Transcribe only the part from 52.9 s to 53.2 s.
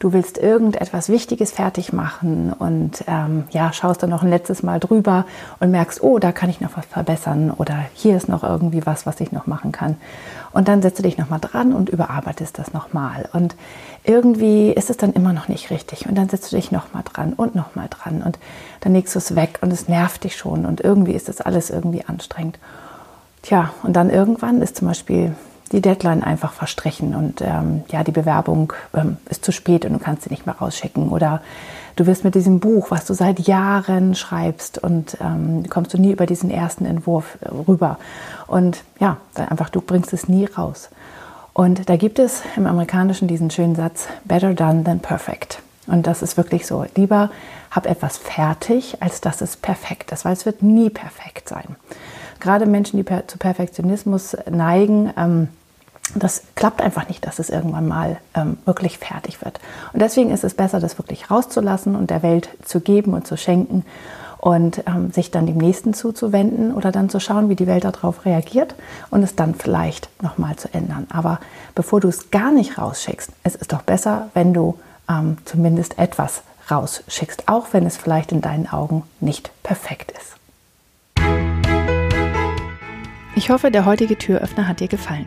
die